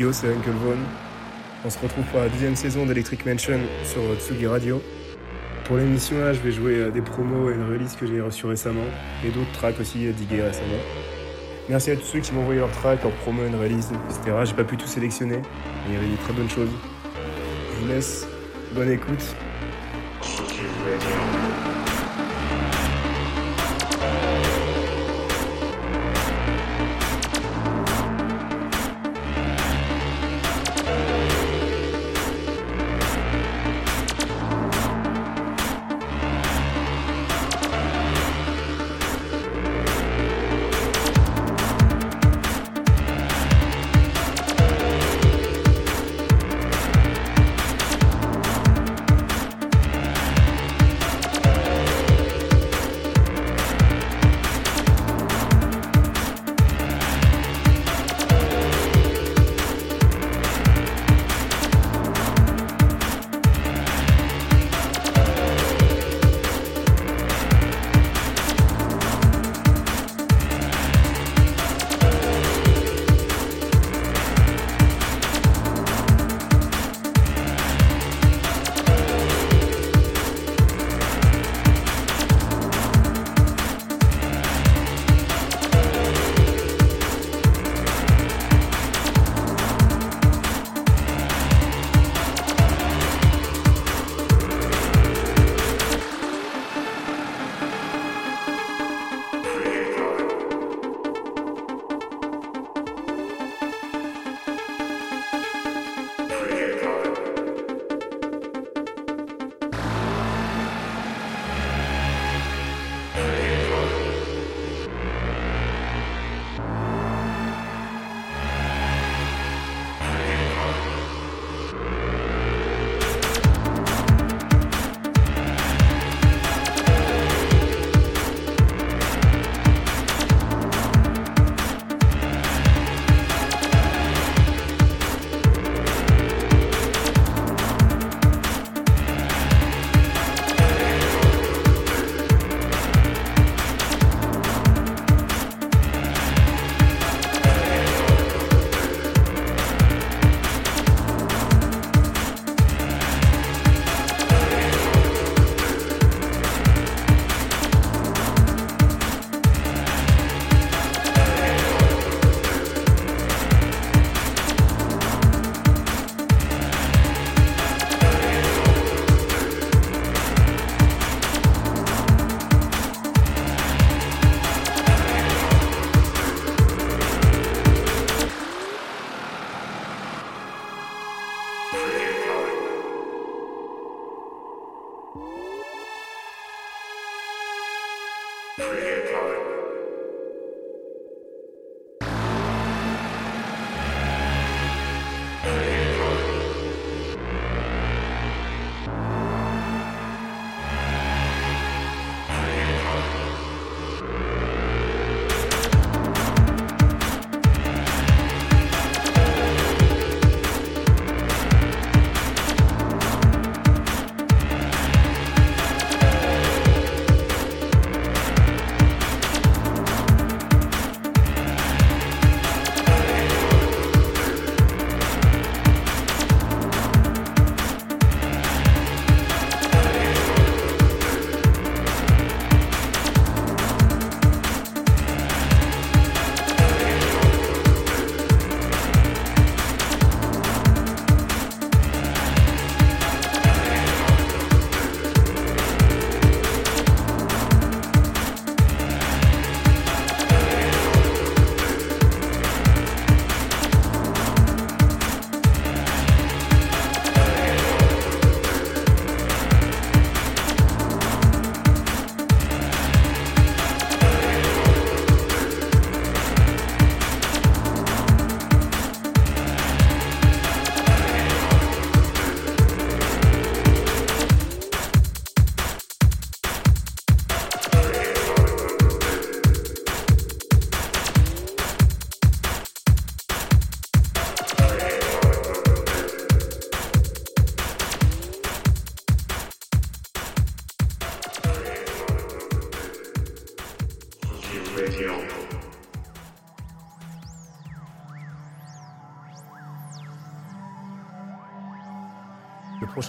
[0.00, 0.78] Yo, c'est Uncle Vaughn.
[1.62, 4.80] On se retrouve pour la deuxième saison d'Electric Mansion sur Tsugi Radio.
[5.64, 8.46] Pour l'émission là, je vais jouer euh, des promos et une release que j'ai reçu
[8.46, 8.86] récemment
[9.22, 10.80] et d'autres tracks aussi euh, digués récemment.
[11.68, 14.38] Merci à tous ceux qui m'ont envoyé leurs tracks, leurs promos, une release, etc.
[14.44, 16.70] J'ai pas pu tout sélectionner, mais il y avait des très bonnes choses.
[17.74, 18.26] Je vous laisse,
[18.74, 19.36] bonne écoute.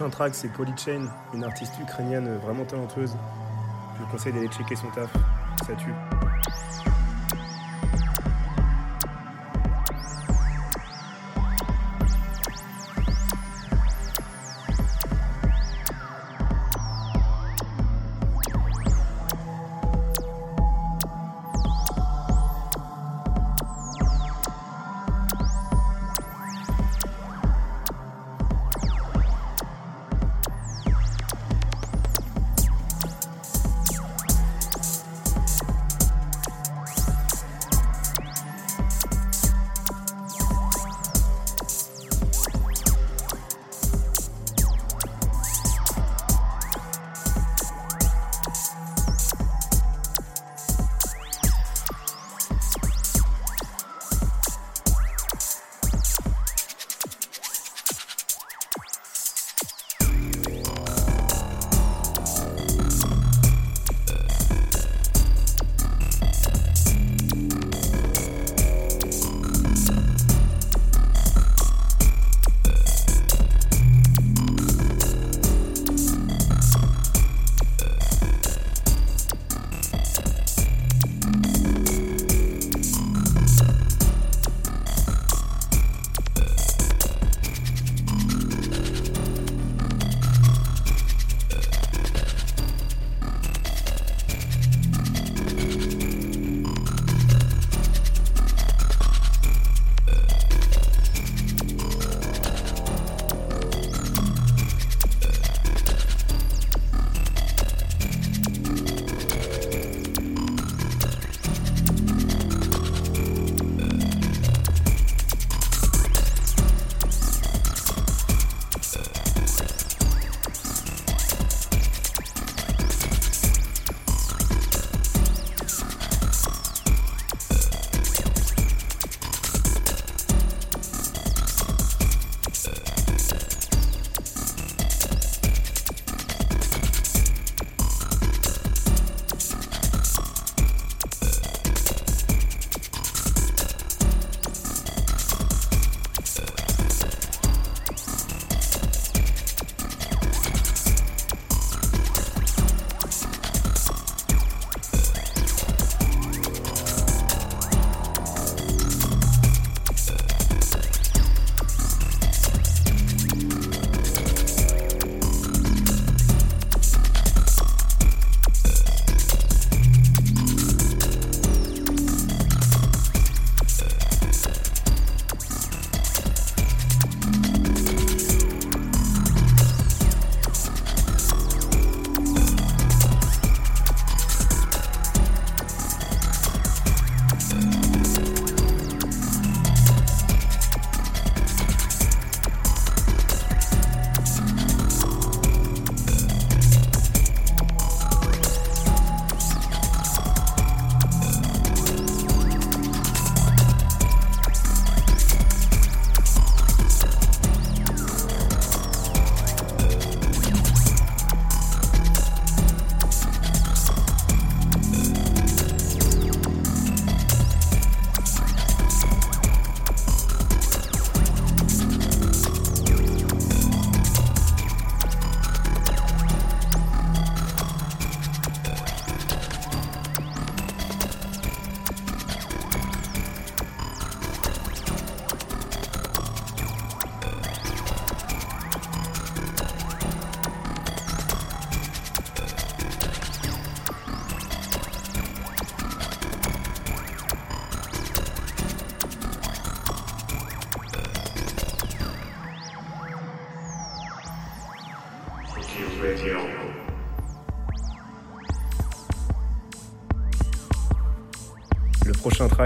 [0.02, 3.16] Prochain track, c'est Polychain, une artiste ukrainienne vraiment talentueuse.
[3.96, 5.14] Je vous conseille d'aller checker son taf,
[5.68, 5.94] ça tue.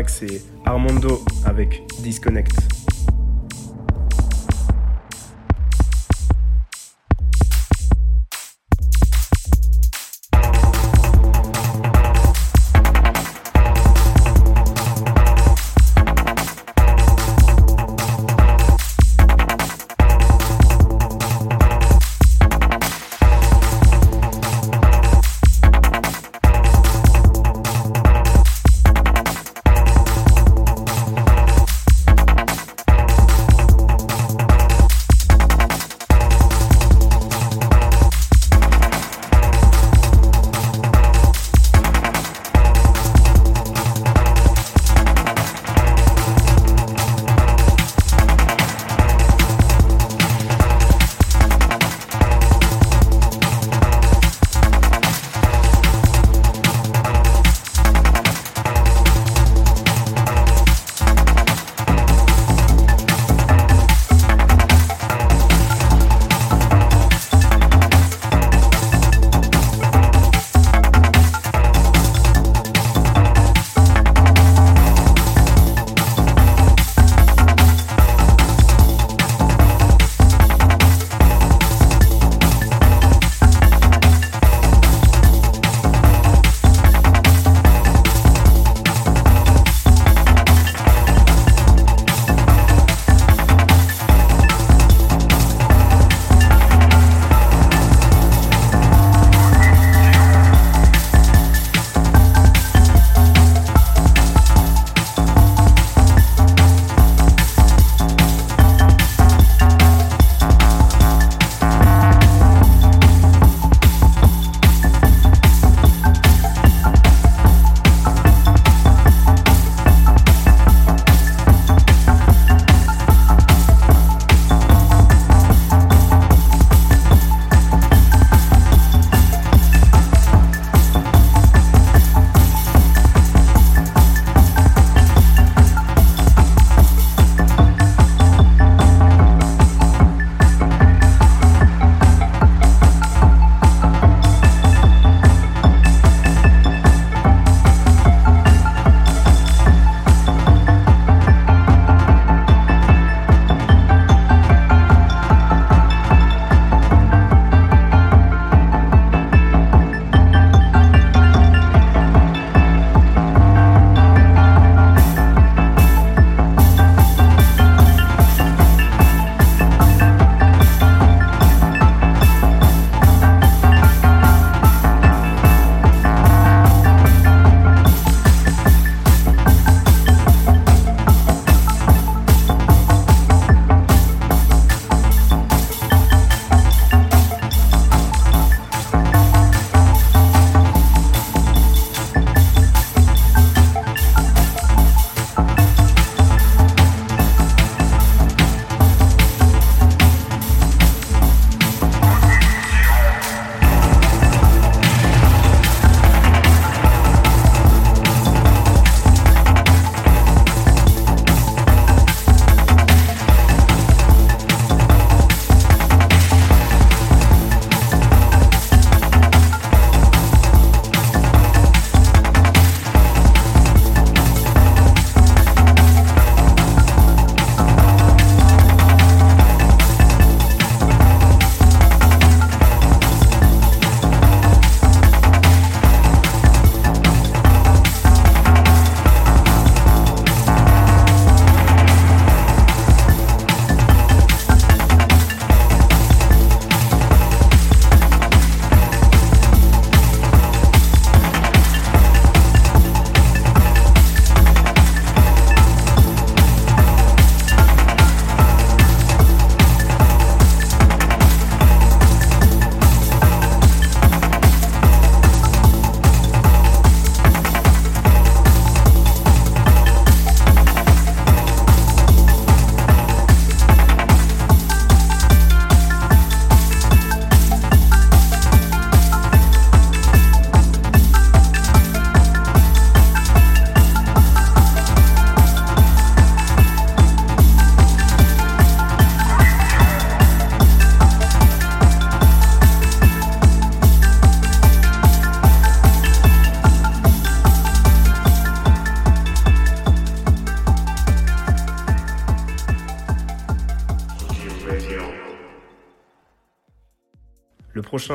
[0.08, 2.75] C'est Armando avec Disconnect.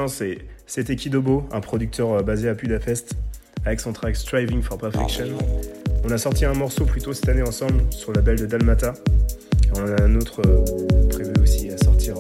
[0.09, 3.15] C'est C'était Kidobo, un producteur euh, basé à Budapest,
[3.65, 5.27] avec son track Striving for Perfection.
[6.05, 8.95] On a sorti un morceau plus tôt cette année ensemble sur la belle de Dalmata.
[9.75, 12.17] On a un autre euh, prévu aussi à sortir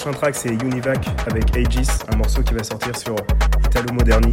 [0.00, 3.16] prochain track c'est Univac avec Aegis, un morceau qui va sortir sur
[3.66, 4.32] Italo Moderni.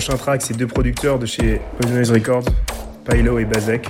[0.00, 2.46] Prochain track, c'est deux producteurs de chez Noise Records,
[3.04, 3.86] Pilo et Bazek.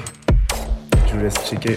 [1.07, 1.77] Je vous laisse checker.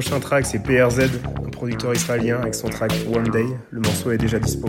[0.00, 1.10] Prochain track, c'est PRZ,
[1.44, 3.46] un producteur israélien avec son track One Day.
[3.72, 4.68] Le morceau est déjà dispo.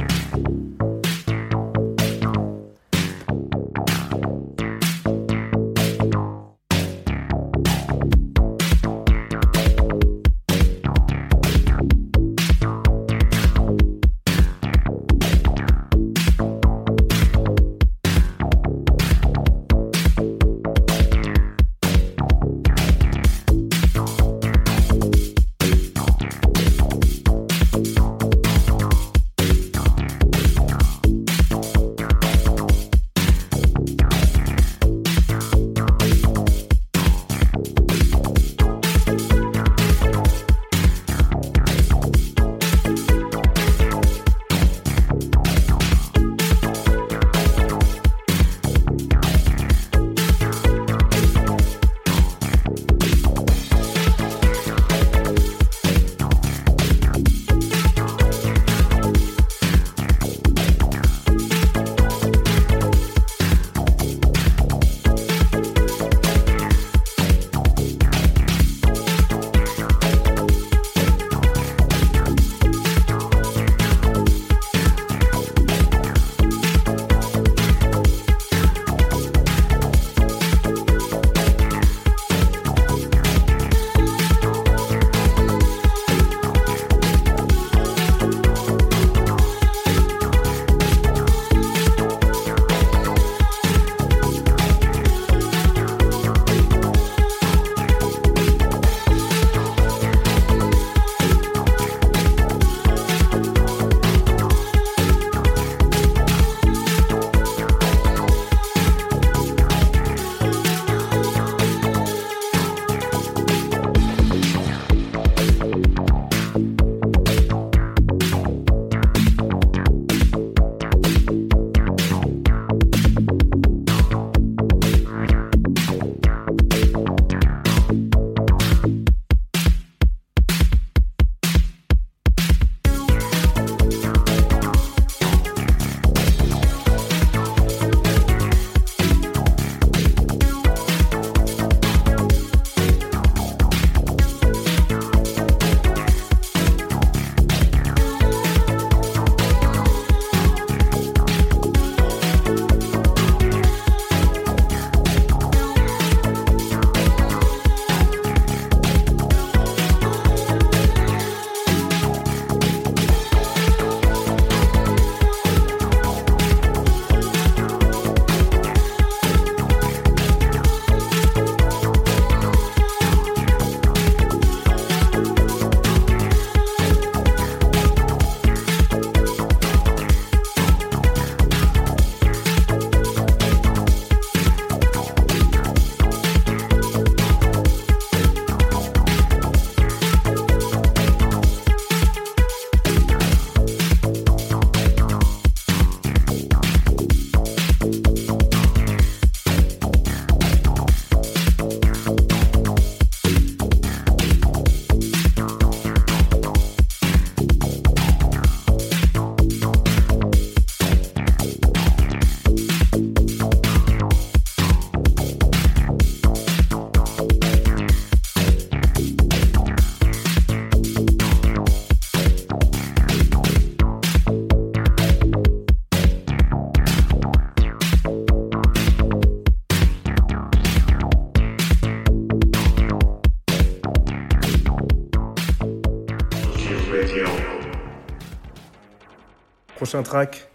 [239.89, 240.47] Prochain track,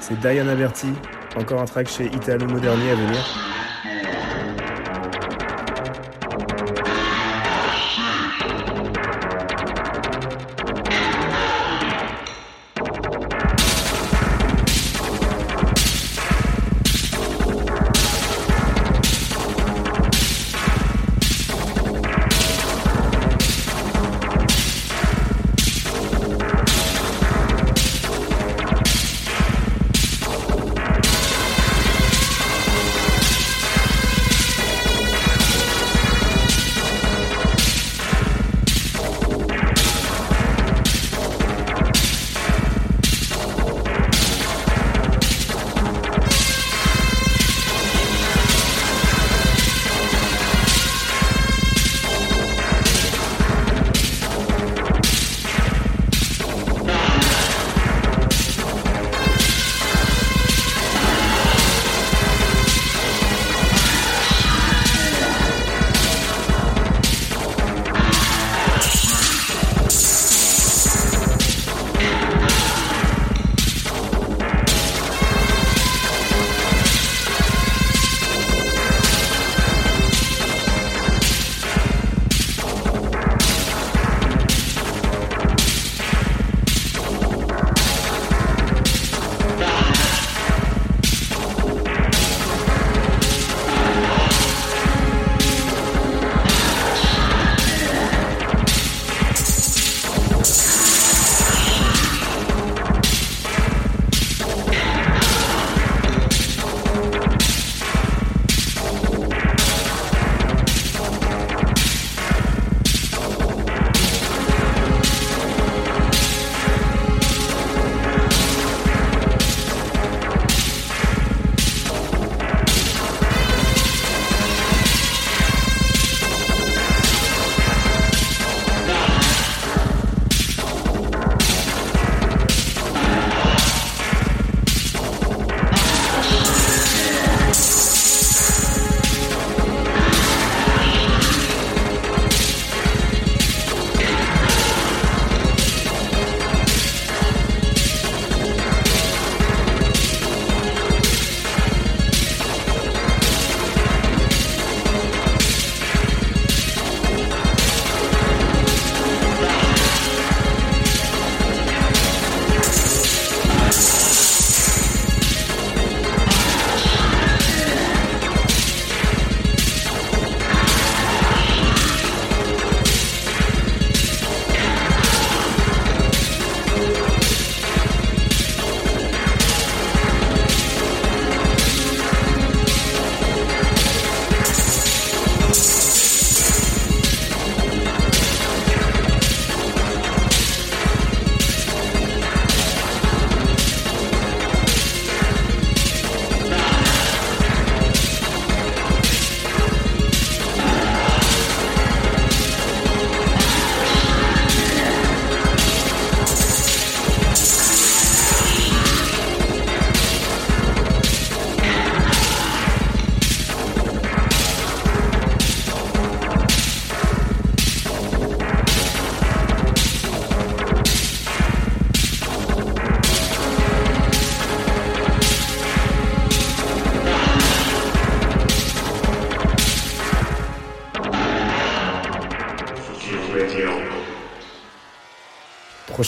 [0.00, 0.88] c'est Diana Berti,
[1.36, 3.51] encore un track chez Italo Moderni à venir.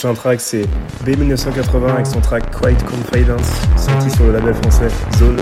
[0.05, 0.65] Prochain track, c'est
[1.03, 4.87] B1980 avec son track Quiet Confidence, sorti sur le label français
[5.17, 5.37] Zone.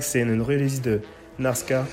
[0.00, 1.00] C'est une release de
[1.38, 1.84] Narska.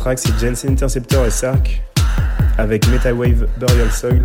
[0.00, 1.82] Track, c'est Jensen Interceptor et Sark
[2.56, 4.22] avec Metal Wave Burial Soil.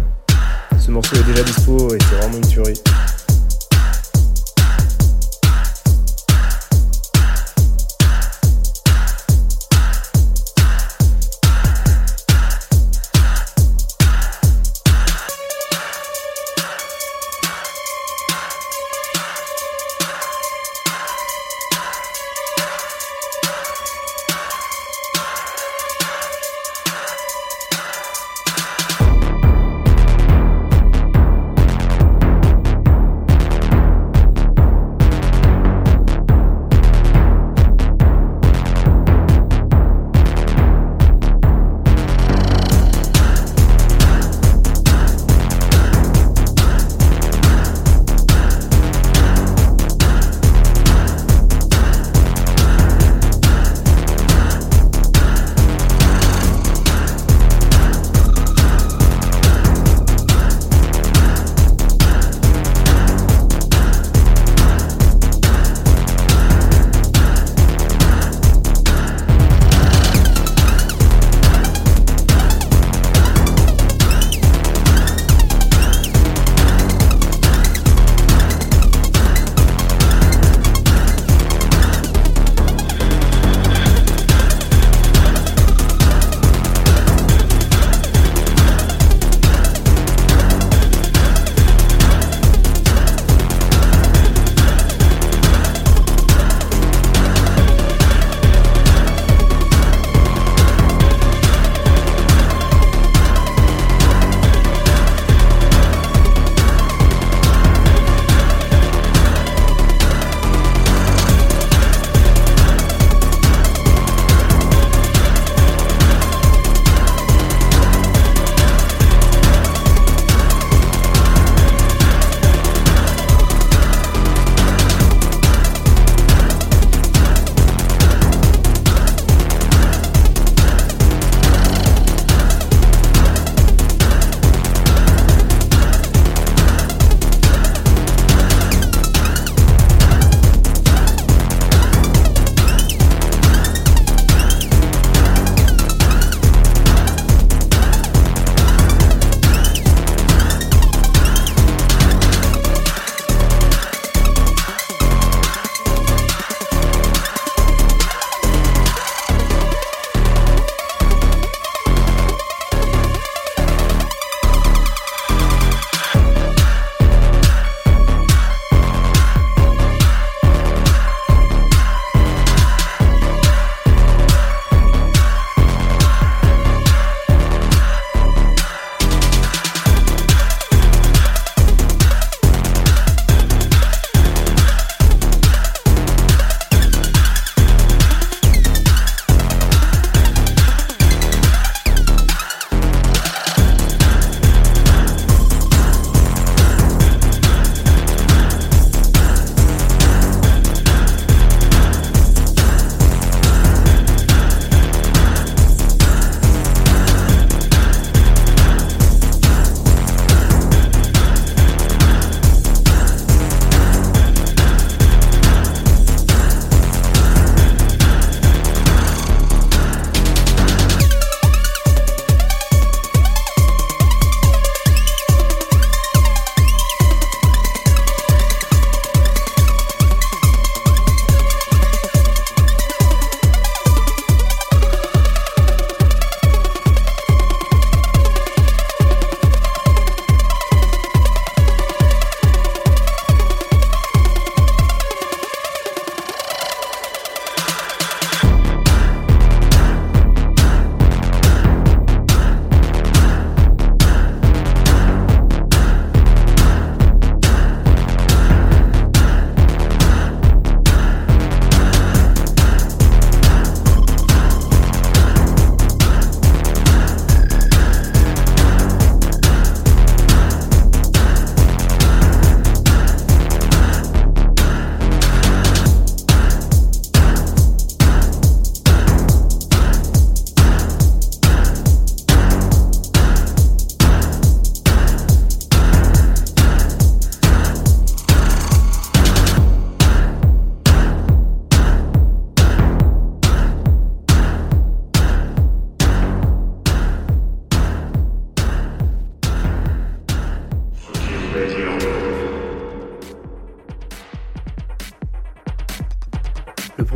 [0.80, 2.82] Ce morceau est déjà dispo et c'est vraiment une tuerie.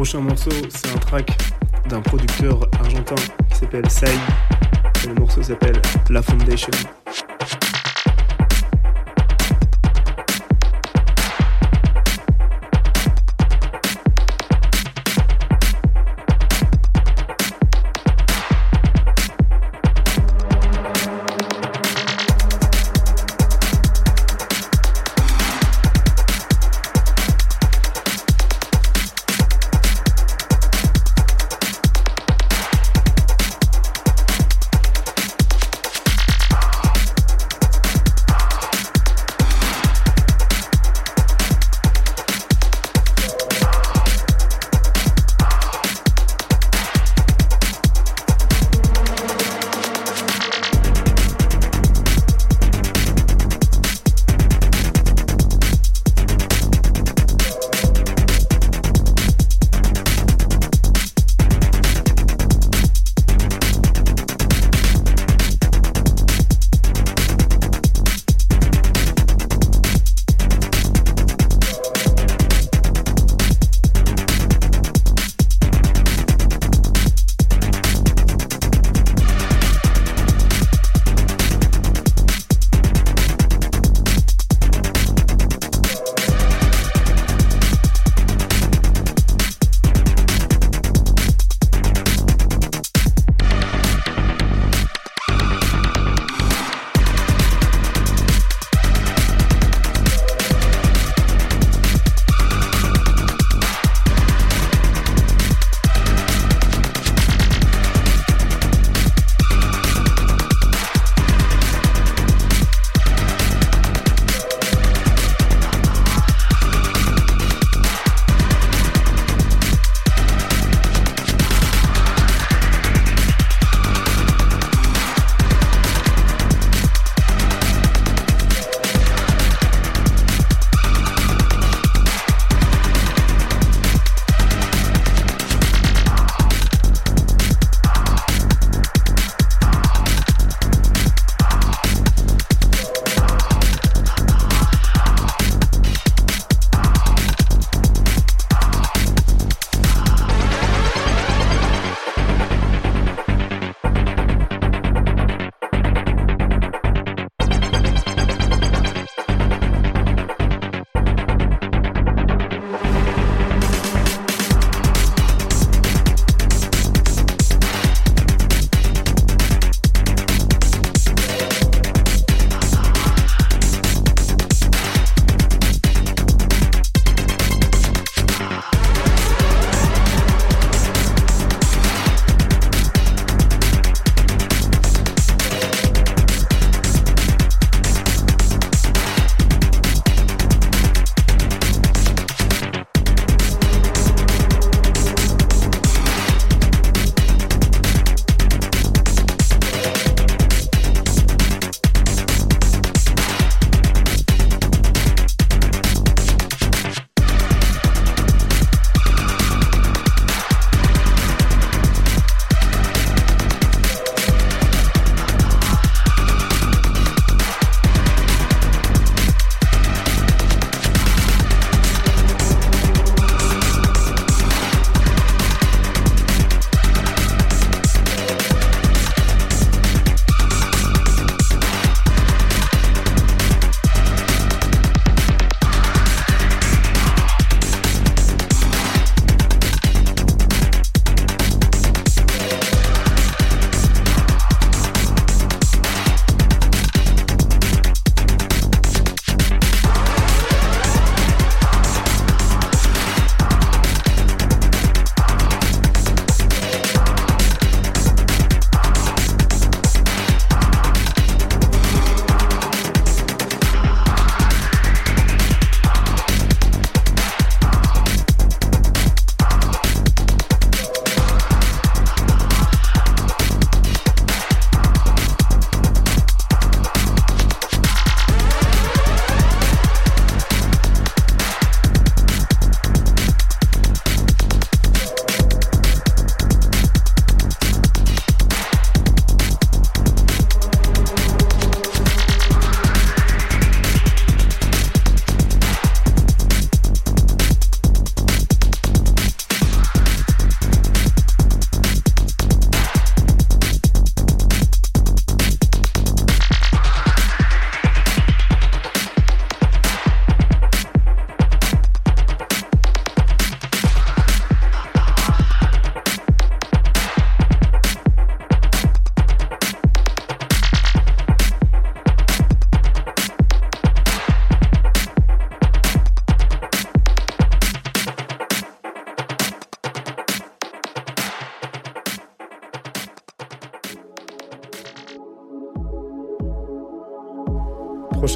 [0.10, 1.38] Prochain morceau, c'est un track
[1.88, 3.14] d'un producteur argentin
[3.52, 4.10] qui s'appelle Sai.
[5.04, 5.80] Et le morceau s'appelle
[6.10, 6.99] La Foundation.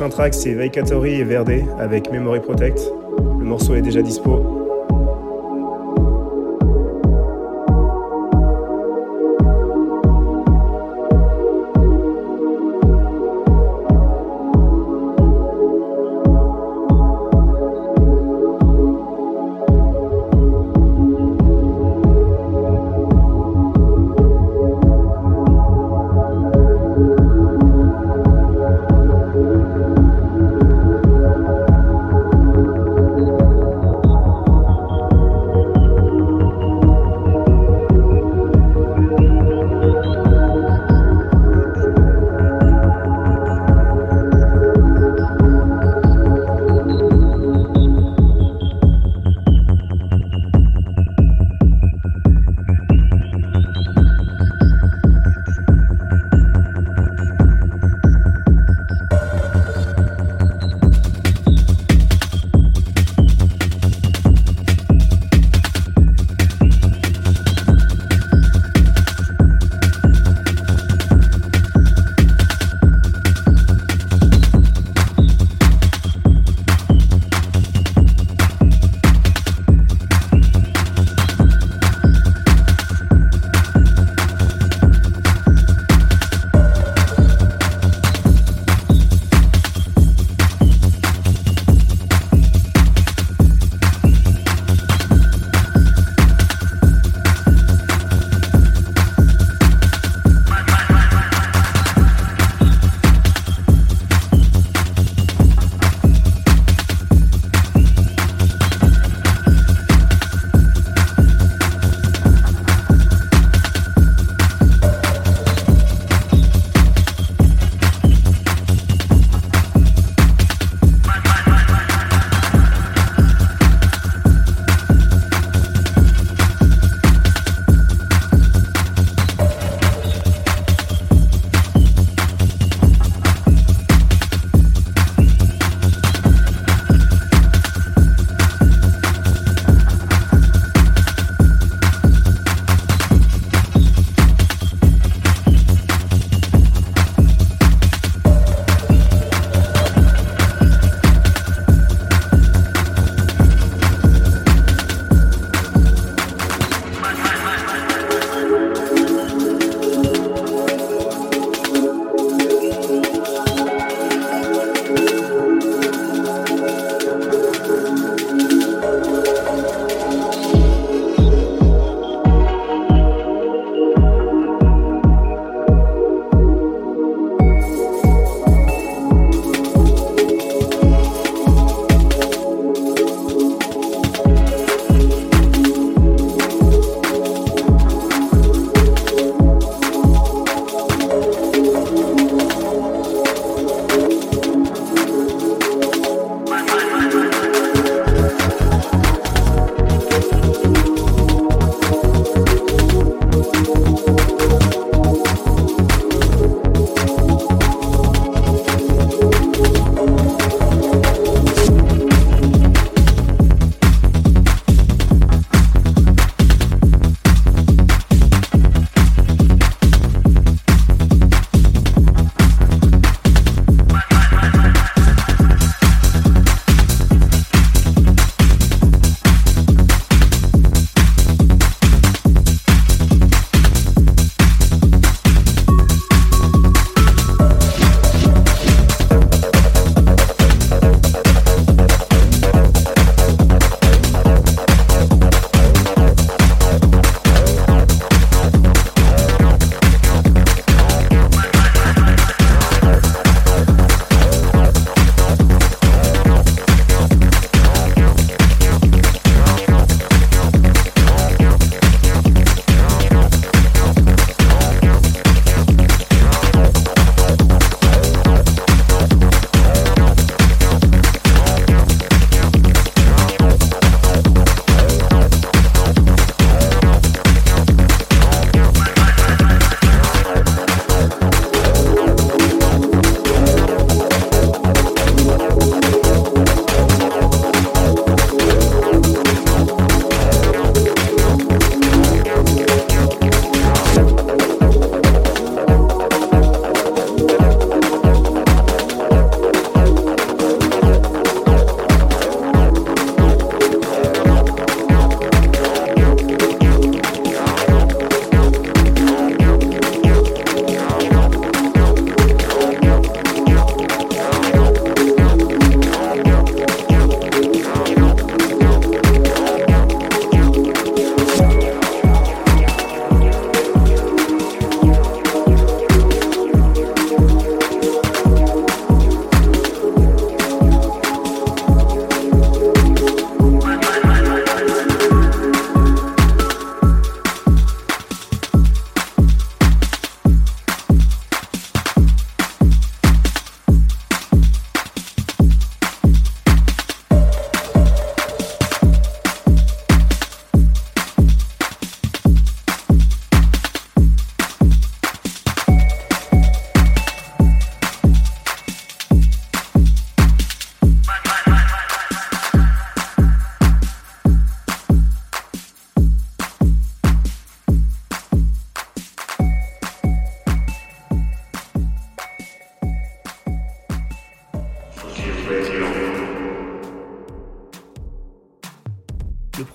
[0.04, 2.91] Prochain track, c'est Vacatory et Verde avec Memory Protect.
[3.39, 4.53] Le morceau est déjà dispo.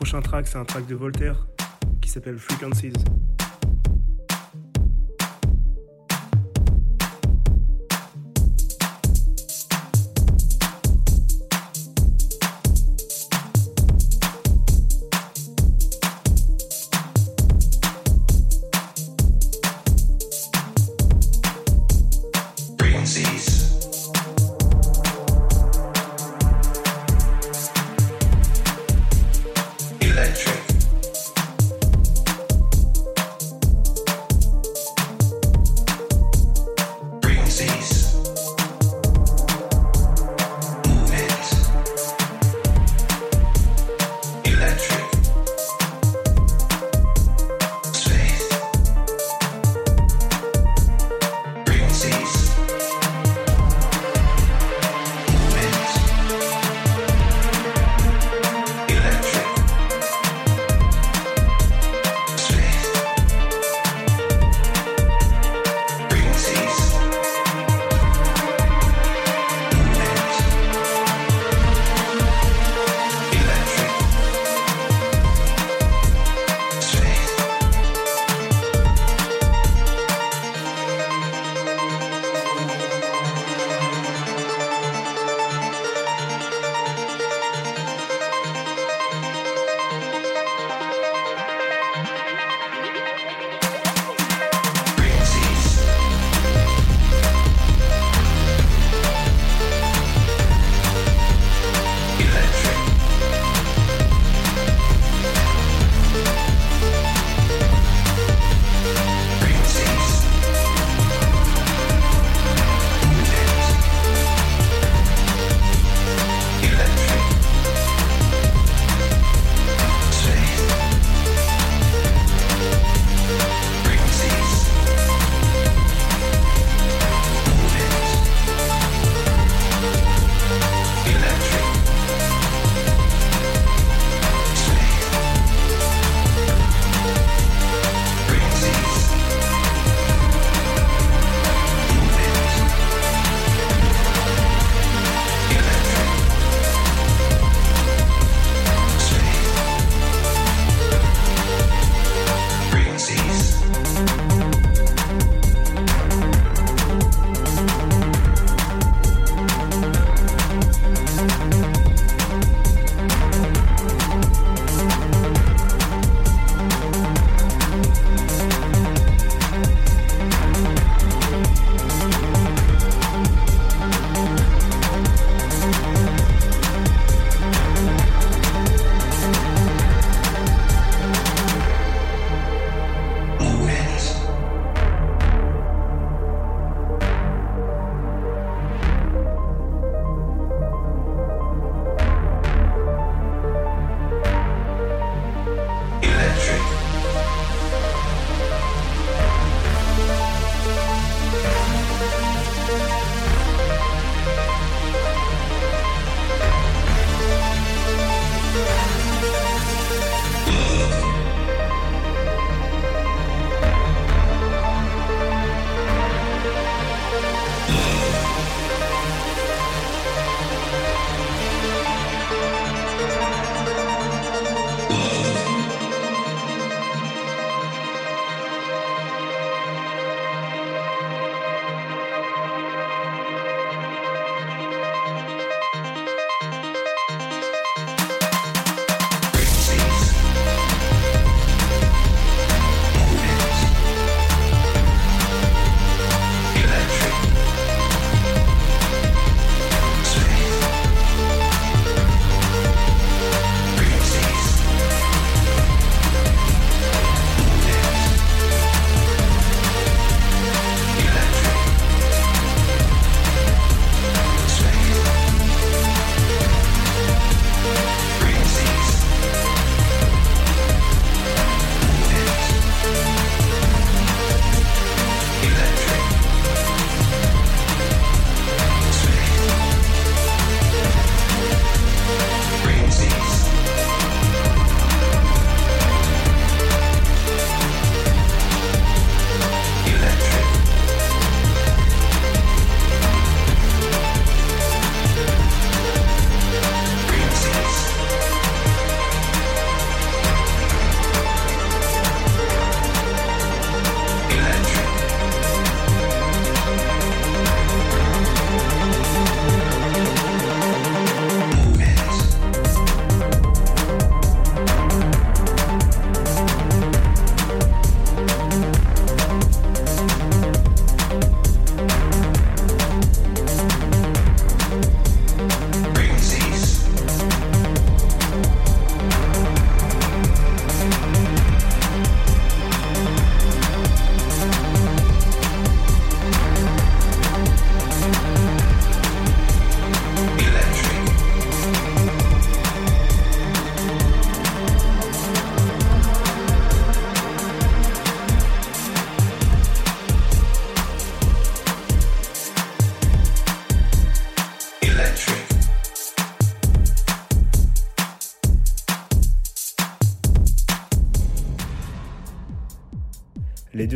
[0.08, 1.46] Prochain track, c'est un track de Voltaire
[2.00, 2.94] qui s'appelle Frequencies.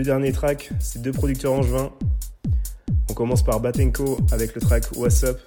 [0.03, 1.93] Deux derniers tracks, c'est deux producteurs angevins.
[3.09, 5.39] On commence par Batenko avec le track What's Up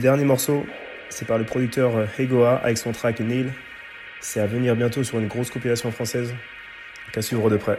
[0.00, 0.66] dernier morceau,
[1.10, 3.52] c'est par le producteur euh, Hegoa avec son track Neil.
[4.20, 6.34] C'est à venir bientôt sur une grosse compilation française.
[7.12, 7.78] Qu'à suivre de près.